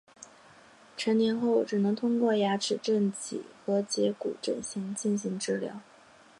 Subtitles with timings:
[0.97, 5.79] 成年后只能通过牙齿正畸和截骨整形进行治疗。